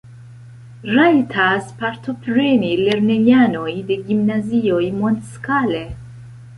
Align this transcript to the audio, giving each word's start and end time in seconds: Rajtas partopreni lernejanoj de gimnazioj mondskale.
Rajtas 0.99 1.67
partopreni 1.83 2.73
lernejanoj 2.87 3.69
de 3.93 4.01
gimnazioj 4.09 4.83
mondskale. 5.01 5.89